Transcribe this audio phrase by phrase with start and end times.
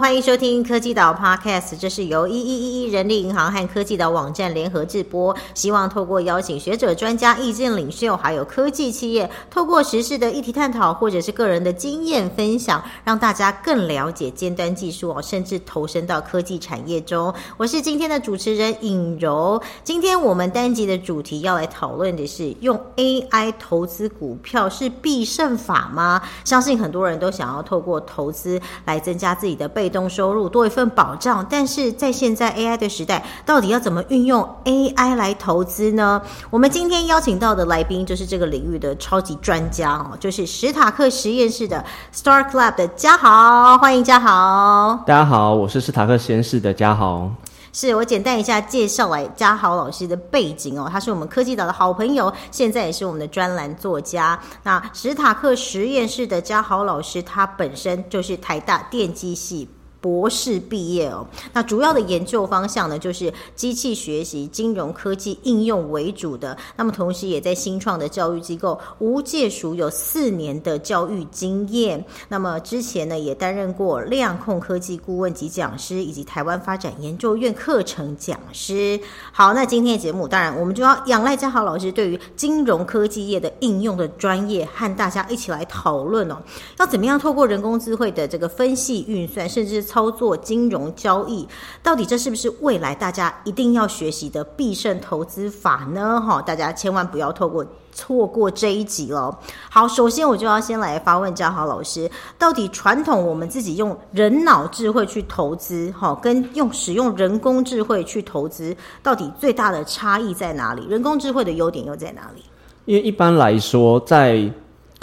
[0.00, 17.32] 欢迎收听科技岛 Podcast，这是由一一一一人力银行和科技岛网站联合制播，希望透过邀请学者、专家、意见领袖，还有科技企业，透过时事的议题探讨，或者是个人的经验分享，让大家更了解尖端技术哦，甚至投身到科技产业中。
[17.56, 26.20] 我是今天的主持人尹柔，今天我们单集的主题要来讨论的是用 AI 投资股票是必胜法吗？
[26.44, 31.46] 相信很多人都想要透过投资来增加自己的被被动收入，多一份保障。
[31.50, 36.22] 但是在现在 AI 的时代，到底要怎么运用 AI 来投资呢？
[36.48, 41.84] 我们今天邀请到的来宾就是这个领域的超级专家哦，就是史塔克实验室的
[42.14, 45.04] Star Club 的嘉豪，欢迎嘉豪。
[45.06, 47.30] 大家好，我是史塔克实验室的嘉豪。
[47.74, 54.40] 是我简单一下介绍来嘉豪老师的背景哦，他是我们科技岛的好朋友，现在也是我们的专栏作家。
[54.62, 59.68] 那史塔克实验室的嘉豪老师，他本身就是台大电机系。
[60.04, 66.54] 博士毕业哦，那主要的研究方向呢，就是机器学习、金融科技应用为主的。
[66.76, 72.04] 那么同时也在新创的教育机构无界塾有四年的教育经验。
[72.28, 79.00] 那么之前呢，也担任过量控科技顾问及讲师，以及台湾发展研究院课程讲师。
[79.32, 86.36] 好，那今天的节目，当然我们就要仰赖嘉豪老师对于金融科技业的应用的专业，和大家一起来讨论哦，
[86.78, 91.46] 要怎么样透过人工智慧的这个分析运算，甚至操作金融交易，
[91.80, 96.20] 到底这是不是未来大家一定要学习的必胜投资法呢？
[96.20, 99.38] 哈，大家千万不要透过错过这一集了。
[99.70, 110.84] 好，首先我就要先来发问嘉豪老师，到底传统我们自己用人脑智慧去投资，哈，跟用使用人工智慧去投资，到底最大的差异在哪里？
[110.88, 112.42] 人工智慧的优点又在哪里？
[112.86, 114.52] 因为一般来说，在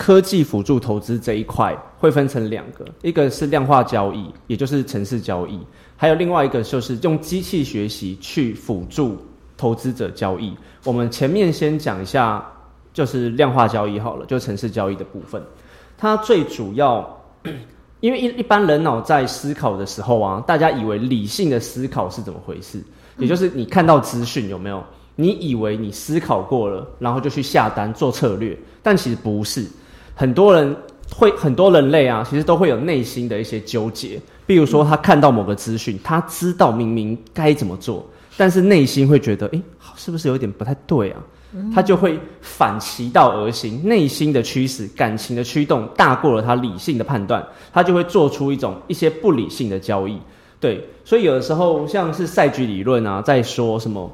[0.01, 5.59] 科技辅助投资这一块会分成两个，一个是量化交易，也就是城市交易，
[5.95, 9.15] 还有另外一个就是用机器学习去辅助
[9.55, 10.57] 投资者交易。
[10.85, 12.43] 我们前面先讲一下，
[12.91, 15.39] 就是量化交易好了，就城市交易的部分。
[15.99, 17.07] 它最主要，
[18.01, 22.83] 因为一一般人脑在思考的时候啊，大家以为理性的思考是怎么回事？
[23.19, 24.83] 也就是你看到资讯有没有？
[25.15, 29.63] 你以为你思考过了，然后就去下单做策略，但其实不是。
[30.21, 30.75] 很多人
[31.11, 34.21] 会，很多人类啊，其实都会有内心的一些纠结。
[34.45, 38.05] 比如说，他看到某个资讯，他知道明明该怎么做，
[38.37, 39.59] 但是内心会觉得，诶，
[39.95, 41.17] 是不是有点不太对啊？
[41.73, 47.43] 他就会反其道而行，内心的驱使、感情的驱动大过了他理性的判断，
[47.73, 50.19] 他就会做出一种一些不理性的交易。
[50.59, 54.07] 对，所以有的时候像是赛局理论啊，在说什么。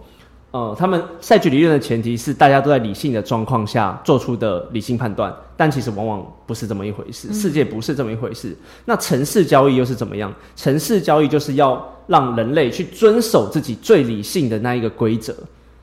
[0.58, 8.58] 呃，他们赛局理论的前提是大家都在理性的状况下做出的理性判断，但其实往往不是这么一回事，世界不是这么一回事。
[8.86, 10.34] 那城市交易又是怎么样？
[10.56, 15.36] 城市交易就是要让人类去遵守自己最理性的那一个规则，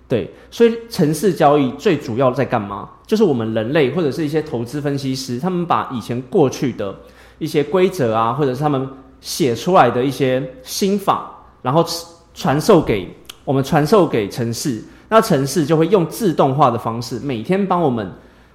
[0.09, 0.29] 对。
[0.51, 2.89] 所以城市交易最主要在干嘛？
[3.07, 6.93] 就是我们人类或者是一些投资分析师，他们把以前过去的
[7.39, 8.89] 一些规则啊，或者是他们
[9.21, 11.31] 写出来的一些心法，
[11.63, 11.87] 然后
[12.35, 13.09] 传授给。
[13.45, 18.11] 我们传授给城市，那城市就会用自动化的方式，每天帮我们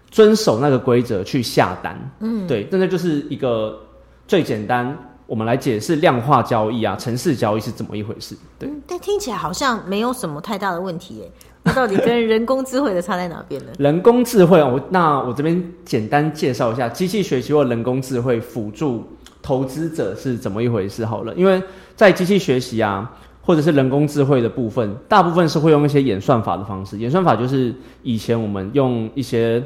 [0.10, 1.96] 遵守那个规则去下单。
[2.20, 3.80] 嗯，对，那那就是一个
[4.28, 4.98] 最简单，
[5.28, 8.36] 我们来解释量化交易啊，城市交易是怎么一回事？
[8.58, 11.32] 对，但听起来好像没有什么太大的问题耶。
[11.62, 13.72] 那到底跟人工智慧的差在哪边呢？
[13.78, 19.06] 人工智慧，我那我这边简单介绍一下，机器学习或人工智慧辅助
[19.42, 21.62] 投资者是怎么一回事好了，因为
[21.96, 23.12] 在机器学习啊。
[23.50, 27.00] 或者是人工智慧的部分，大部分是会用一些演算法的方式。
[27.00, 27.74] 演算法就是
[28.04, 29.60] 以前我们用一些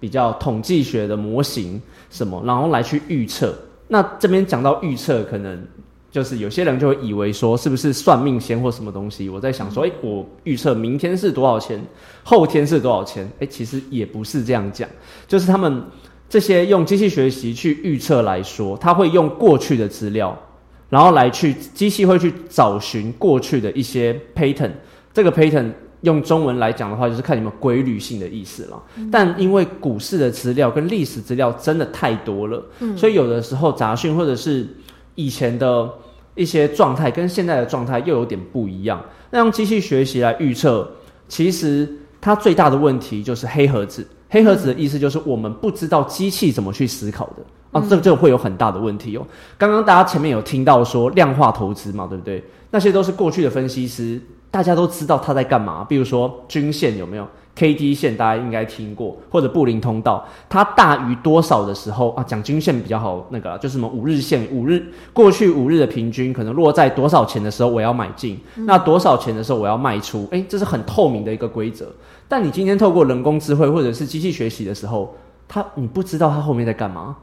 [0.00, 3.54] 比较统计学的模型什么，然后来去预测。
[3.88, 5.62] 那这边讲到预测，可能
[6.10, 9.28] 就是有些人就会以为说，是不是算命先或什么东西？
[9.28, 11.78] 我在想说，诶，我预测明天是多少钱，
[12.24, 13.30] 后天是多少钱？
[13.40, 14.88] 诶，其实也不是这样讲，
[15.28, 15.84] 就是他们
[16.26, 20.34] 这些用机器学习去预测来说，他会用过去的资料。
[20.88, 24.70] 然后来去机器会去找寻过去的一些 pattern，
[25.12, 25.72] 这个 pattern
[26.02, 28.80] 用中文来讲的话，就是看有没有规律性的意思了。
[29.10, 32.62] 但因为股市的资料跟历史资料真的太多了，
[32.96, 34.66] 所以有的时候杂讯或者是
[35.16, 35.90] 以前的
[36.36, 39.02] 一些状态跟现在的状态又有点不一样。
[39.30, 40.88] 那用机器学习来预测，
[41.26, 41.88] 其实
[42.20, 44.06] 它最大的问题就是黑盒子。
[44.28, 47.36] 黑盒子的意思就是我们不知道机器怎么去思考的。
[47.72, 49.26] 啊，这这会有很大的问题哦。
[49.58, 52.42] 刚刚大家前面有听到说量化投资嘛，对不对？
[52.70, 54.20] 那些都是过去的分析师，
[54.50, 55.84] 大家都知道他在干嘛。
[55.88, 62.22] 比如说均线有没有 K D 线大家应该听过，或者布林通道，它大于多少的时候啊？
[62.24, 70.28] 讲均线比较好，那个就是什么五日线，五日过去五日的平均可能落在多少钱的时候我要买进，那多少钱的时候我要卖出？
[70.32, 71.86] 诶，这是很透明的一个规则。
[72.28, 75.14] 但你今天透过人工智慧或者是机器学习的时候，
[75.48, 77.16] 它你不知道它后面在干嘛，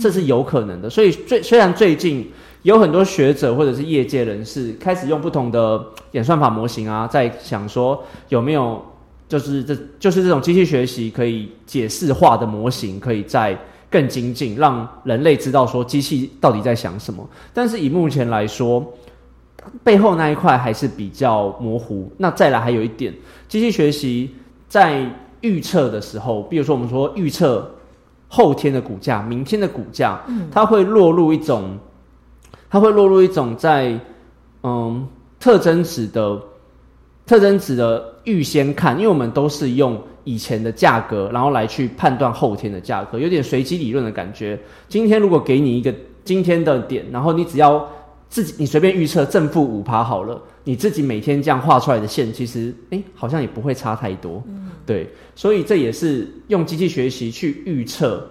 [0.00, 0.88] 这是有可能的。
[0.88, 2.30] 所以最虽然最近。
[2.62, 5.80] 有很多学者或者是业界人士开始用不同的
[6.10, 8.84] 演算法模型啊，在想说有没有
[9.28, 13.56] 就是这就是这种机器学习可以解释化的模型，可以在
[13.88, 17.24] 更精进，让人类知道说机器到底在想什么。
[17.54, 18.84] 但是以目前来说，
[19.84, 22.10] 背后那一块还是比较模糊。
[22.18, 23.14] 那再来还有一点，
[23.46, 24.34] 机器学习
[24.68, 25.08] 在
[25.40, 27.70] 预测的时候，比如说我们说预测
[28.28, 30.20] 后天的股价、明天的股价，
[30.50, 31.78] 它会落入一种。
[32.68, 33.98] 它会落入一种在
[34.64, 35.06] 嗯
[35.38, 36.38] 特征值的
[37.24, 44.58] 特征值的预先看，因为我们都是用以前的价格，然后来去判断后天的价格，有点随机理论的感觉。
[44.88, 45.94] 今天如果给你一个
[46.24, 47.88] 今天的点，然后你只要
[48.28, 54.42] 自己你随便预测正负五趴好了，你自己每天这样画出来的线，其实诶好像也不会差太多。
[54.46, 58.28] 嗯，对，所以这也是用机器学习去预测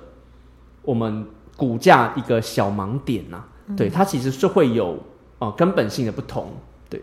[0.82, 1.26] 我们
[1.56, 3.44] 股价一个小盲点呐。
[3.76, 4.96] 对，它其实是会有
[5.40, 6.52] 呃根本性的不同。
[6.88, 7.02] 对，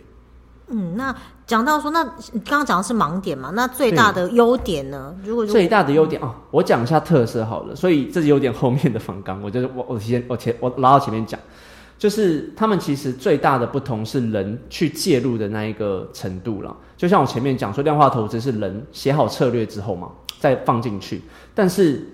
[0.69, 1.12] 嗯，那
[1.44, 3.50] 讲到说，那你刚刚讲的是盲点嘛？
[3.55, 5.12] 那最大的优点呢？
[5.25, 7.75] 如果最大的优点啊，我讲一下特色好了。
[7.75, 11.41] 所以这是有点后面的反纲，我就是我我先我前我拉到前面讲，
[12.02, 16.76] 就是他们其实最大的不同是人去介入的那一个程度了。
[16.96, 20.10] 就像我前面讲说，量化投资是人写好策略之后嘛，
[20.40, 21.22] 再放进去，
[21.54, 22.04] 但是。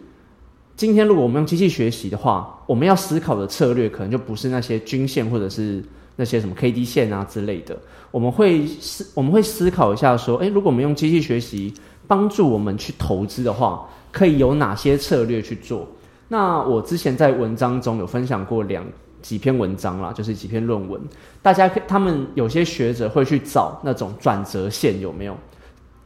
[0.77, 5.83] 今天如果我们用机器学习的话，我们要思考的策略可能就不是那些均线或者是
[6.15, 7.77] 那些什么 K D 线啊之类的。
[8.13, 11.75] 我们会思我们会思考一下说，诶，如果我们用机器学习
[12.07, 15.85] 帮助我们去投资的话，可以有哪些策略去做？
[16.29, 18.87] 那我之前在文章中有分享过两
[19.23, 21.01] 几篇文章啦，就是几篇论文。
[21.43, 25.37] 大家他们有些学者会去找那种转折线有没有？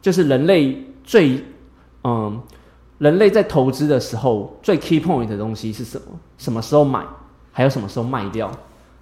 [0.01, 1.45] 就是人类最
[2.05, 2.41] 嗯。
[2.99, 6.07] 人类在投资的时候，最 key point 的东西是什么？
[6.39, 7.05] 什么时候买，
[7.51, 8.49] 还有什么时候卖掉？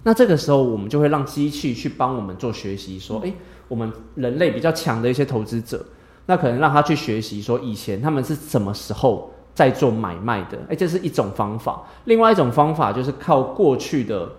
[0.01, 3.31] 那这个时候，我们就会让机器去帮我们做学习，说，诶，
[3.67, 5.85] 我们人类比较强的一些投资者，
[6.25, 9.31] 那可能让他去学习，说以前他们是什么时候
[9.69, 10.57] 在做买卖的？
[10.69, 11.83] 诶，这是一种方法。
[12.05, 14.29] 另外一种方法就是靠过去的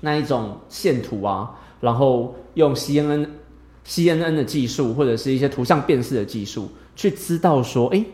[0.00, 1.50] 那一种线图啊，
[1.80, 3.26] 然后用 CNN、
[3.86, 8.04] CNN 的技术，或者是一些图像辨识的技术，去知道说，诶。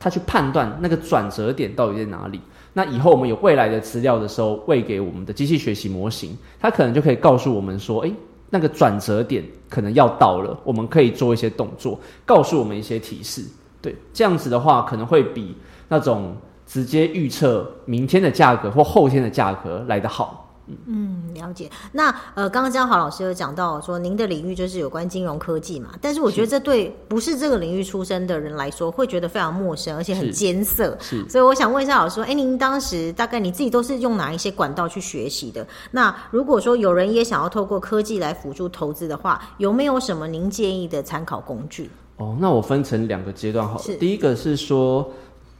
[0.00, 2.40] 他去判断那个转折点到底在哪里。
[2.72, 8.14] 那以后我们有未来的资料的时候，喂给我们的机器学习模型，它可能就可以告诉我们说：“诶，
[8.48, 13.42] 那个转折点可能要到了，我们可以做一些动作，告诉我们一些提示。”
[13.80, 15.56] 对，这样子的话，可能会比
[15.88, 16.36] 那种
[16.66, 20.44] 直接预测明天的价格或后天的价格来得好。
[20.84, 21.70] 嗯，了解。
[21.92, 25.88] 那呃，刚刚江豪老师有讲到说，您的领域就是有关金融科技嘛？
[25.98, 30.94] 但是我觉得这对不是这个领域出身的人来说，会觉得非常陌生，而且很艰涩。
[31.00, 35.66] 是，所以我想问一下老师，哎，您当时大概你自己都是用哪一些管道去学习的？
[35.92, 41.90] 那如果说有人也想要透过科技来辅助投资的话，有没有什么您建议的参考工具？
[42.18, 43.84] 哦，那我分成两个阶段好了。
[43.98, 45.10] 第一个是说。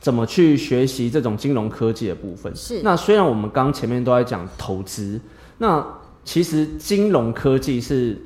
[0.00, 2.54] 怎么去学习这种金融科技的部分？
[2.54, 5.20] 是那虽然我们刚前面都在讲投资，
[5.58, 5.84] 那
[6.24, 8.16] 其实金融科技是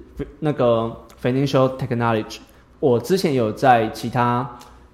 [0.40, 2.36] 那个 financial technology。
[2.78, 4.46] 我之前有在其他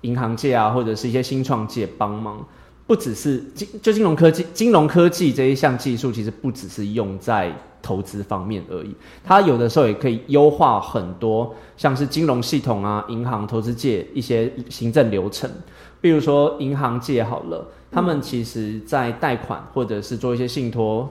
[0.02, 2.47] 银行界啊，或者是一些新创界帮忙，
[2.88, 15.49] 不只是金就金融科技，金融科技这一项技术其实不只是用在投资方面而已，它有的时候也可以优化很多，像是金融系统啊、银行、投资界一些行政流程。
[16.00, 21.07] 比如说银行界好了，他们其实在贷款或者是做一些信托，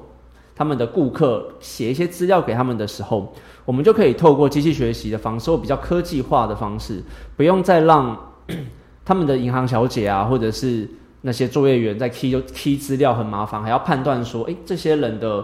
[0.55, 3.31] 他们的顾客写一些资料给他们的时候，
[3.65, 7.03] 我们就可以透过机器学习的方式，或比较科技化的方式，
[7.35, 8.17] 不用再让
[9.05, 10.89] 他们的银行小姐啊，或者是
[11.27, 15.43] 那些作业员在 key key 资料很麻烦，还要判断说，诶，这些人的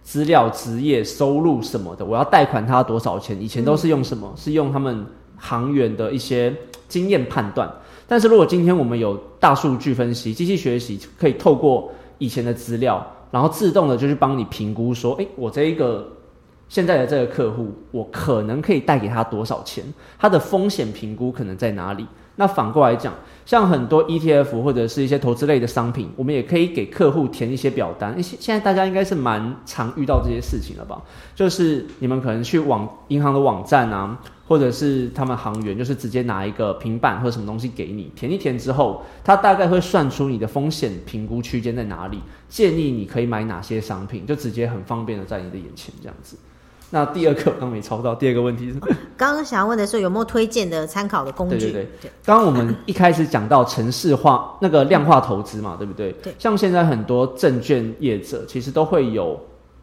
[0.00, 3.36] 资料、职业、收入什么的，我要贷款他多少钱？
[3.42, 4.32] 以前都是用什么？
[4.36, 5.04] 是用他们
[5.36, 6.54] 行员的一些
[6.86, 7.68] 经验判断。
[8.06, 16.06] 但是如果今天我们有大数据分析、机器学习，可以透过以前的资料，然后自动的就去帮你评估说，诶，我这一个
[16.68, 19.82] 现在的这个客户，我可能可以贷给他多少钱？
[20.20, 22.06] 他的风险评估可能在哪里？
[22.36, 23.12] 那反过来讲，
[23.44, 28.22] 像很多 ETF 或者是一些投资类的商品，我们也可以给客户填一些表单。
[28.22, 31.02] 现现在大家应该是蛮常遇到这些事情了吧？
[31.34, 34.18] 就是你们可能去网银行的网站啊。
[34.48, 46.36] 或者是他们行员就是直接拿一个平板或者什么东西给你填一填之后，他大概会算出你的风险评估区间在哪里，建议你可以买哪些商品，就直接很方便的在你的眼前这样子。
[46.90, 48.78] 那第二个刚没抄到，第二个问题是，
[49.16, 51.58] 刚刚想要问的是有没有推荐的参考的工具？
[51.58, 56.12] 对对对，刚刚我们一开始讲到城市化那个量化投资嘛，对不对？
[56.22, 59.38] 对，像现在很多证券业者其实都会有。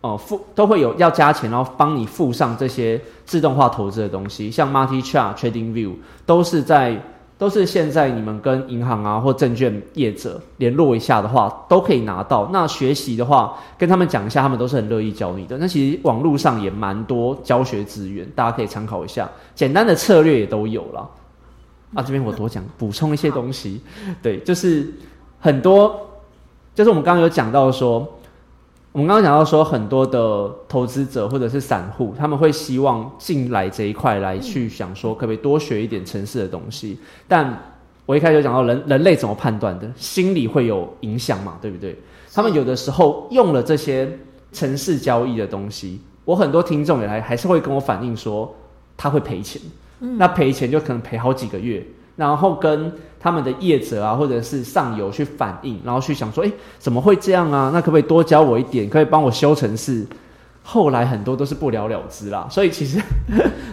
[0.06, 5.94] 哦，付都会有要加钱，然后帮你附上这些自动化投资的东西，像 Multi Chart、Trading View
[6.26, 7.02] 都是在
[7.44, 12.50] 都是现在你们跟银行啊或证券业者联络一下的话，都可以拿到。
[12.54, 15.58] 那学习的话，跟他们讲一下，他们都是很乐意教你的。
[15.58, 19.30] 那其实网络上也蛮多教学资源，大家可以参考一下。
[19.54, 21.10] 简单的策略也都有了。
[21.94, 23.82] 啊，这边我多讲补充一些东西，
[24.22, 24.94] 对，就是
[25.42, 26.00] 很多，
[26.74, 28.10] 就是我们刚刚有讲到说。
[28.94, 37.00] 我们刚刚讲到说，很多的投资者或者是散户，他们会希望进来这一块来去想说，可不可以多学一点城市的东西？
[37.28, 37.74] 但
[38.06, 41.98] 我一开始讲到人人类怎么判断的，心理会有影响嘛，对不对？
[42.32, 44.08] 他们有的时候用了这些
[44.52, 48.56] 城市交易的东西，我很多听众也还还是会跟我反映说，
[48.96, 49.60] 他会赔钱，
[49.98, 51.84] 那赔钱就可能赔好几个月。
[52.16, 57.72] 然后跟他们的业者啊，或者是上游去反映，然后去想说，哎，怎么会这样啊？
[57.74, 58.90] 那可不可以多教我一点？
[58.90, 60.06] 可以帮我修城市？
[60.66, 62.48] 后来很多都是不了了之啦。
[62.52, 63.02] 所以其实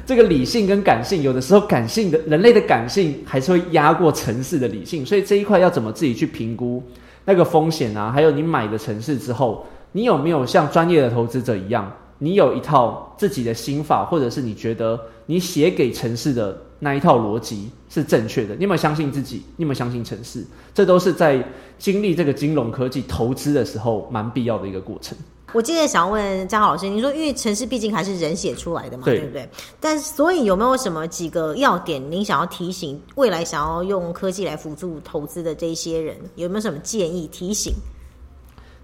[0.05, 5.07] 这个理性跟感性，有的时候感性的人类的感性还是会压过城市的理性。
[5.07, 6.83] 所以这一块要怎么自己去评估
[7.25, 8.11] 那个风险啊？
[8.11, 14.99] 还有你买的城市之后，你有没有像专业的投资者一样，你有一套自己的心法，或者是你觉得
[15.31, 16.61] 你写给城市的？
[16.83, 19.43] 那一套逻辑是正确的，你有没有相信自己？
[19.57, 20.45] 你有没有相信城市？
[20.75, 21.47] 这都是在
[21.79, 25.17] 经历这个金融科技投资的时候蛮必要的一个过程。
[25.53, 29.47] 我今天想问嘉豪老师，你说因为城市毕竟还是人写出来的嘛，对不对？
[29.79, 37.75] 但所以有没有什么几个要点，您想要提醒未来想要用科技来辅助投资的这些人，有没有什么建议提醒？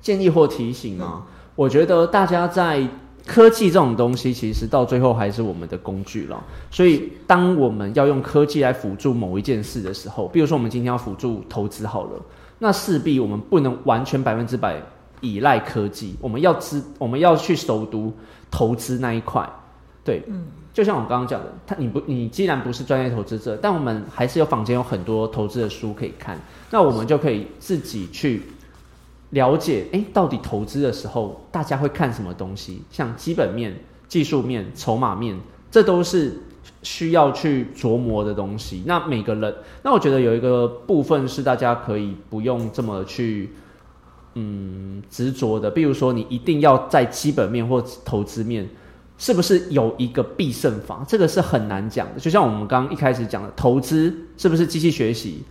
[0.02, 1.24] 建议或提醒吗？
[1.54, 2.86] 我觉得大家在。
[3.26, 6.42] 科技这种东西，其实到最后还是我们的工具了。
[6.70, 12.22] 所以，当我们要用科技来辅助某一件事的时候，比如说我们今天要辅助投资好了，
[12.60, 14.80] 那势必我们不能完全百分之百
[15.20, 16.14] 依赖科技。
[16.20, 18.14] 我们要知，我们要去熟读
[18.48, 19.44] 投资那一块。
[20.04, 26.38] 对，嗯，就像我刚刚讲的，他你不，你既然不是专业投资者，但我们还是有坊间有很多投资的书可以看，
[26.70, 28.42] 那我们就可以自己去。
[29.30, 32.82] 了解，哎，到底投资的时候大家会看什么东西？
[32.90, 33.74] 像基本面、
[34.06, 35.36] 技术面、筹码面，
[35.70, 36.40] 这都是
[36.82, 38.84] 需要去琢磨的东西。
[38.86, 43.50] 那每个人，那我觉得有一个部分是大家可以不用这么去，
[44.34, 45.70] 嗯，执着的。
[45.70, 48.68] 比如说，你一定要在基本面或投资面，
[49.18, 51.04] 是不是有一个必胜法？
[51.08, 52.20] 这个是很难讲的。
[52.20, 55.42] 就像我们刚刚一开始讲的，投资是不是机器学习？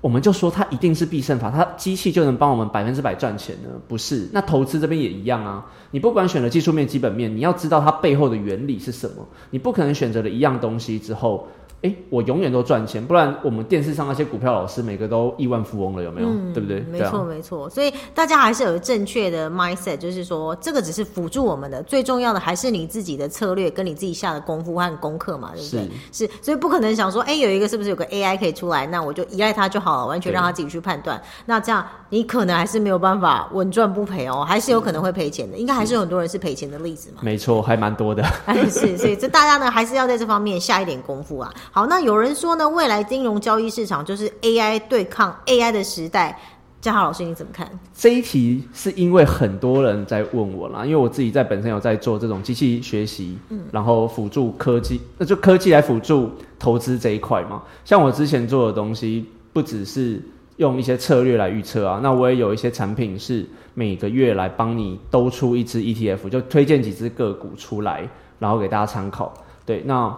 [0.00, 3.68] 我们就说它一定是必胜法，它机器就能帮我们百分之百赚钱呢？
[3.86, 5.64] 不是，那投资这边也一样啊。
[5.90, 9.26] 你不管选了技术面、基本面，你要知道它背后的原理是什么。
[9.50, 11.46] 你不可能选择了一样东西之后。
[11.82, 16.28] 哎，我永远都赚钱，不然我们电视上那些股票老师每个都亿万富翁了，有没有？
[16.52, 16.80] 对不对？
[16.80, 17.70] 没错，没错。
[17.70, 25.90] 所以大家还是有正确的 mindset，就是说这个只是辅助我们的，最重要的还是你自己的策略跟你自己下的功夫和功课嘛，对不对？
[26.12, 31.18] 是，所以不可能想说，哎，有一个是不是有个 AI 可以出来，那我就依赖它就好了，完全让它自己去判断。
[31.46, 35.56] 那这样你可能还是没有办法稳赚不赔哦，还是有可能会赔钱的。
[35.56, 37.20] 应该还是有很多人是赔钱的例子嘛。
[37.22, 38.22] 没错，还蛮多的。
[38.68, 41.50] 是，所以这大家呢还是要在这方面下一点功夫啊。
[41.72, 42.56] 好，那有人说。
[42.56, 46.36] 呢，未来金融交易市场就是 AI 对抗 AI 的时代。
[46.80, 47.70] 嘉豪老师，你怎么看？
[47.94, 57.62] 这一题是因为很多人在问我啦，因为我自己在本身有在做这种机器学习，嗯，然后辅助科技，那就科技来辅助投资这一块嘛。
[57.84, 60.20] 像我之前做的东西，不只是
[60.56, 68.08] 用一些策略来预测啊，那我也有一些产品是每个月来帮你兜出一只 ETF，就推荐几只个股出来，
[68.38, 69.32] 然后给大家参考。
[69.64, 70.12] 对，那。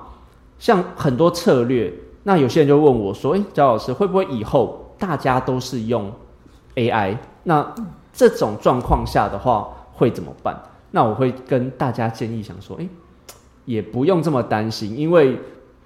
[0.62, 1.92] 像很多策略，
[2.22, 6.08] 那有些人就问我说：“诶，焦老师，会不会以后大家都是用
[6.76, 7.16] AI？
[7.42, 7.74] 那
[8.12, 10.56] 这种状况下的话会怎么办？”
[10.92, 12.88] 那我会跟大家建议，想说：“诶，
[13.64, 15.36] 也不用这么担心，因为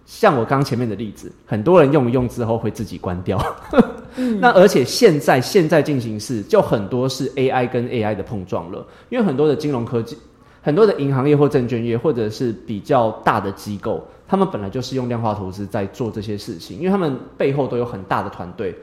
[0.05, 3.43] 像我刚前面的例子，很多人用一用之后会自己关掉。
[4.41, 10.19] 那而且现在现在进行式就很多是 AI 跟 AI 的碰撞了，因为很多的金融科技。”
[10.61, 18.77] 很多的银行业或证券业，或者是比较大的机构，他们本来就是用量化投资在做这些事情，因为他们背后都有很大的团队。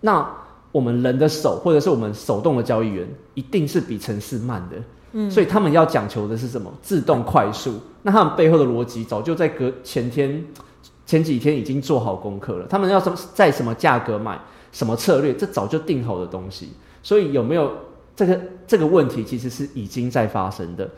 [0.00, 0.28] 那
[0.72, 4.76] 我们人的手，或者是我们手动的交易员，一定是比城市慢的。
[5.12, 6.70] 嗯，所以他们要讲求的是什么？
[6.82, 7.80] 自动快速。
[8.02, 10.44] 那他们背后的逻辑早就在隔前天、
[11.06, 12.66] 前几天已经做好功课了。
[12.66, 14.38] 他们要什么在什么价格买
[14.72, 16.70] 什么策略，这早就定好的东西。
[17.02, 17.72] 所以有没有
[18.14, 20.88] 这个这个问题，其实是已经在发生的。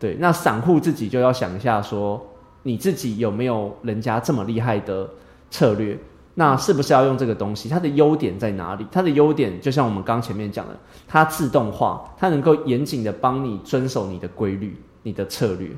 [0.00, 2.20] 对，那散户自己就要想一下，说
[2.68, 5.08] 你自己有没有人家这么厉害的
[5.50, 5.98] 策略？
[6.34, 7.66] 那是不是要用这个东西？
[7.66, 8.86] 它的优点在哪里？
[8.92, 15.70] 它的优点就像我们刚前面讲的，它自动化，它能够严谨的帮你遵守你的规律、你的策略。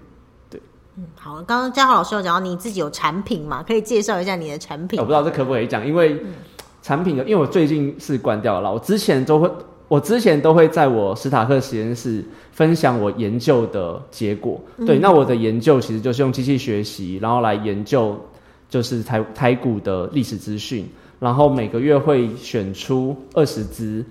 [0.50, 0.60] 对，
[0.96, 1.36] 嗯，好。
[1.42, 3.62] 刚刚嘉豪老师有讲到你自己有产品嘛？
[3.62, 4.98] 可以介绍一下你的产品？
[4.98, 6.20] 我不知道这可不可以讲，因为
[6.82, 8.70] 产品的，因为我最近是关掉了。
[8.70, 9.48] 我之前都会，
[9.90, 14.60] 我之前都会在我史塔克实验室分享我研究的结果。
[14.86, 18.16] 对，那我的研究其实就是用机器学习，然后来研究。
[18.70, 24.04] 就是台台股的历史资讯，然后每个月会选出二十只，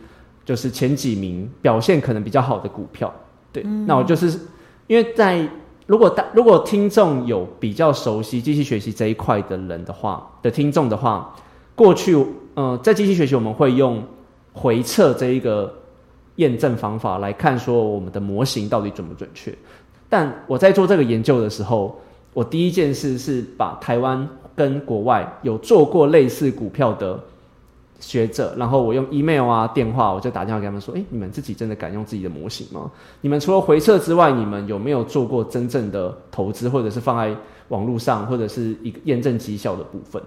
[0.44, 3.10] 就是前几名表现可能比较好的股票。
[3.54, 4.38] 对，那我就是
[4.88, 5.48] 因为在
[5.86, 11.34] 如果大如果听众有比较熟悉机器学习这一块的人的话的听众的话，
[11.74, 12.18] 过去
[12.56, 14.04] 呃在机器学习我们会用
[14.54, 15.74] 回测这一个
[16.36, 19.54] 验证方法来看说我们的模型到底准不准确。
[20.08, 22.00] 但我在做这个研究的时候，
[22.34, 24.28] 我第一件事是把台湾。
[24.56, 27.18] 跟国外有做过类似股票的
[27.98, 32.92] 学者，然后我用 email 啊电话，我就打电话给他们说：，哎，你们自己真的敢用自己的模型吗？
[33.22, 37.34] 你们除了回测之外，你们有没有做过真正的投资，或者是放在
[37.70, 40.22] 网络上，或者是一个验证绩效的部分？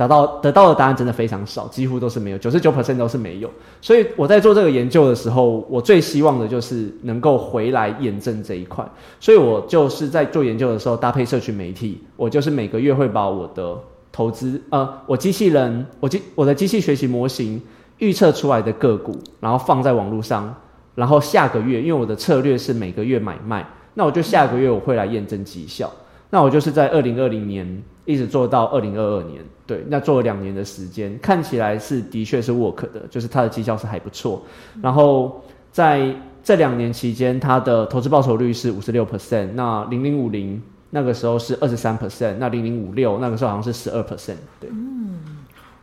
[0.00, 3.50] 得到得到的答案真的非常少，几乎都是没有，九十九 percent 都是没有。
[3.82, 8.82] 所以我在做这个研究的时候，我最希望的就是能够回来验证这一块。
[9.20, 13.76] 所以我就是在做研究的时候搭配社群媒体，我就是每个月会把我的
[14.10, 17.60] 投资，呃，我机器人，我机我的机器学习模型
[17.98, 20.54] 预测出来的个股，然后放在网络上，
[20.94, 25.92] 然后下个月，因为我的策略是每个月买卖，那我就下个月我会来验证绩效。
[26.30, 34.42] 那我就是在二零二零年一直做到二零二二年，对，那做了两年的时间，看起来是的确是 work 的，就是它的绩效是还不错。
[34.82, 45.18] 然后在这两年期间，它的投资报酬率是五十六 percent，那零零五零那个时候是二十三 percent，那零零五六那个时候好像是十二 percent，对，嗯，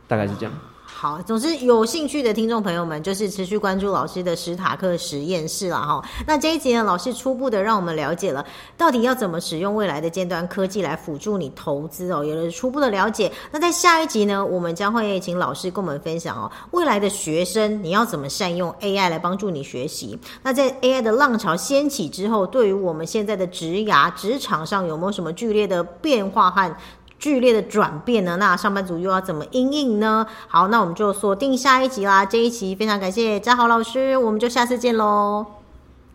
[0.06, 0.52] 大概是这样。
[1.00, 6.04] 好，总之有兴趣的听众朋友们，就是持续关注老师的史塔克实验室了哈。
[6.26, 8.44] 那这一集呢，老师初步的让我们了解了
[8.76, 13.30] 到底要怎么使用未来的尖端科技来辅助你投资哦，有了初步的了解。
[13.52, 20.18] 那在下一集呢，我们将会请老师跟我们分享哦，未来的学生你要怎么善用 AI 来帮助你学习？
[20.42, 26.76] 那在 AI 的浪潮掀起之后，对于我们现在的职涯职场上有没有什么剧烈的变化和？
[27.18, 28.36] 剧烈的转变呢？
[28.36, 30.26] 那上班族又要怎么应应呢？
[30.46, 32.24] 好，那我们就锁定下一集啦。
[32.24, 35.44] 这一集非常感谢嘉豪老师，我们就下次见喽。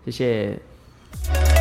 [0.05, 1.52] 谢谢。